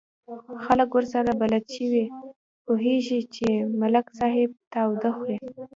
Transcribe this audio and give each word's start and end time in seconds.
خلک 0.65 0.89
ورسره 0.93 1.31
بلد 1.41 1.65
شوي، 1.75 2.05
پوهېږي 2.65 3.19
چې 3.35 3.47
ملک 3.81 4.05
صاحب 4.19 4.49
تاوده 4.73 5.09
خوري. 5.17 5.37